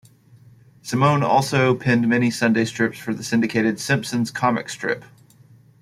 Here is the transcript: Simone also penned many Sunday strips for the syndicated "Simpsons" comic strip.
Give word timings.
Simone 0.81 1.21
also 1.21 1.75
penned 1.75 2.09
many 2.09 2.31
Sunday 2.31 2.65
strips 2.65 2.97
for 2.97 3.13
the 3.13 3.23
syndicated 3.23 3.79
"Simpsons" 3.79 4.31
comic 4.31 4.67
strip. 4.67 5.05